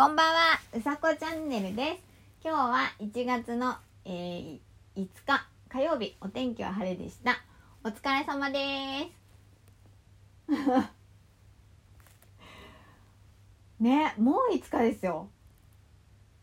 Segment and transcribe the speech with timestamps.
[0.00, 2.02] こんばんは、うさこチャンネルです。
[2.42, 3.76] 今日は1月の、
[4.06, 4.58] えー、
[4.96, 7.44] 5日火曜日、お天気は晴れでした。
[7.84, 9.10] お疲れ様で
[10.48, 10.52] す。
[13.78, 15.28] ね、もう5日ですよ。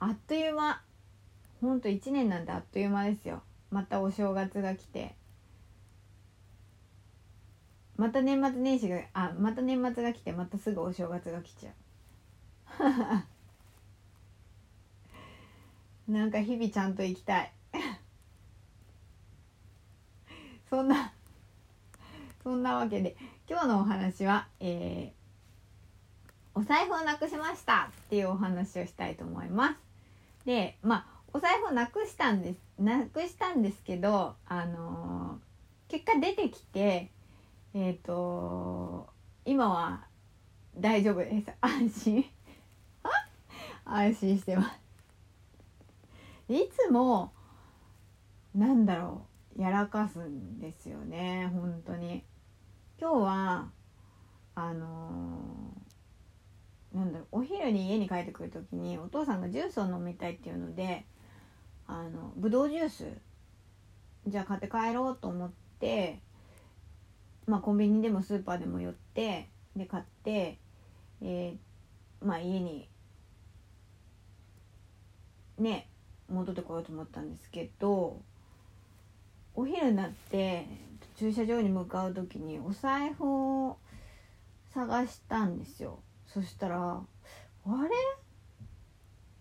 [0.00, 0.82] あっという間。
[1.60, 3.44] ほんと1年なんてあっという間ですよ。
[3.70, 5.14] またお正月が来て。
[7.96, 11.74] また年末年始が、あ、また年末が来て、またすぐお正月が来ちゃう。
[16.08, 17.52] なんか日々ちゃんと生きたい。
[20.68, 21.12] そんな
[22.42, 23.16] そんなわけで
[23.48, 29.76] 今日のお話は、えー、お財布をなくしましたっていうお話をしたいと思います。
[30.44, 37.10] でまあお財布をなくしたんですなくしたんですけどあのー、結果出てきて
[37.72, 39.08] えっ、ー、と
[39.46, 40.04] 今は
[40.76, 41.50] 大丈夫です。
[41.60, 42.24] 安心。
[43.84, 44.83] 安心してます。
[46.58, 47.32] いつも
[48.54, 49.26] なんだろ
[49.58, 52.24] うやらかすんですよね本当に。
[53.00, 53.70] 今日は
[54.54, 61.04] あのー、なんだろうお昼に家に帰ってくる時にお父さんがジュースを飲みたいっていうので
[61.86, 63.08] あのぶどうジュース
[64.26, 66.20] じゃあ買って帰ろうと思って
[67.46, 70.58] まあコンビニでもスーパーでも寄ってで買って、
[71.20, 72.88] えー、まあ家に
[75.58, 75.88] ね
[76.30, 78.20] 戻ってこようと思ったんですけど
[79.54, 80.66] お昼になって
[81.16, 83.76] 駐車場に向かう時にお財布を
[84.72, 86.00] 探したんですよ。
[86.26, 87.02] そしたらあ
[87.66, 87.90] れ？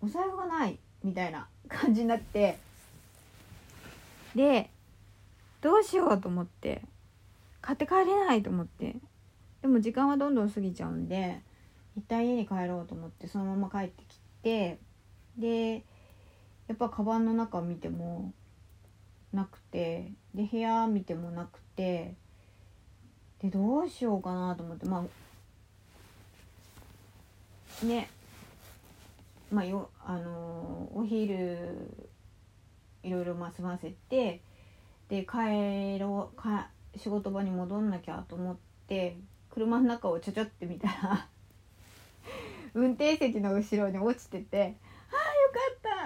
[0.01, 2.59] お財布がないみたいな感じになって。
[4.35, 4.69] で
[5.61, 6.81] どうしようと思って
[7.61, 8.95] 買って帰れないと思って。
[9.61, 11.39] でも時間はどんどん過ぎちゃうんで
[11.95, 14.77] 一旦家に帰ろうと思ってそのまま帰ってきて
[15.37, 15.83] で
[16.67, 18.33] やっぱカバンの中見ても
[19.33, 22.15] なくてで部屋見てもなくて
[23.41, 25.05] でどうしようかなと思ってま
[27.83, 28.09] あね
[29.51, 31.57] まあよあの、お昼
[33.03, 34.41] いろいろまあ済ませて
[35.09, 38.57] で帰ろうか仕事場に戻んなきゃと思っ
[38.87, 39.17] て
[39.51, 41.27] 車の中をちょちょって見たら
[42.73, 44.77] 運転席の後ろに落ちてて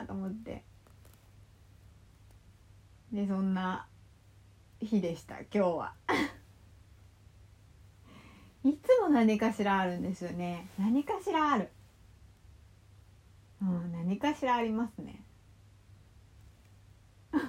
[0.05, 0.63] と思って。
[3.11, 3.87] でそんな
[4.81, 5.93] 日でした今日は。
[8.63, 10.67] いつも何かしらあるんですよね。
[10.77, 11.69] 何かしらある。
[13.61, 15.23] うん何かしらありますね。
[17.31, 17.39] だ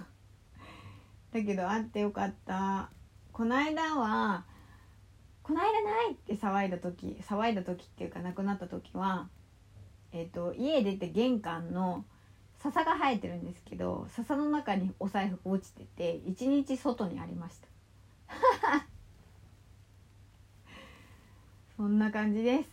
[1.33, 2.91] けどあってよかった。
[3.33, 4.47] この間は
[5.43, 9.29] この間ないって騒いだ時騒いだ時っていうか亡くなった時は
[10.13, 12.05] えーと、家出て玄関の
[12.59, 17.69] 笹が生えてるんですけど笹の中にお財布落ちてて一日外にありました。
[21.77, 22.69] そんな感じです。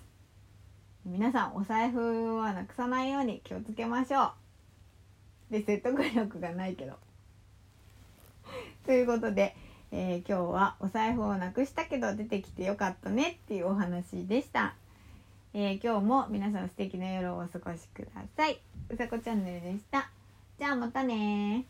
[1.06, 4.32] 皆さんお財布はなくさないように気をつけましょう。
[5.52, 6.98] で説得力がないけど。
[8.86, 9.56] ということで、
[9.92, 14.74] えー、今日はお財布をなくしたけど出てきてよかったねっていうお話でした。
[15.58, 18.60] えー、今日も皆さん素敵な夜をお過ごしください。
[18.90, 20.10] うさこチャンネルでした。
[20.60, 21.64] じゃあまたね